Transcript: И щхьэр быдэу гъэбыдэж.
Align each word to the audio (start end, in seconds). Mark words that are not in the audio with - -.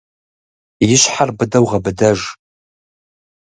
И 0.93 0.95
щхьэр 1.01 1.29
быдэу 1.37 1.65
гъэбыдэж. 1.69 2.19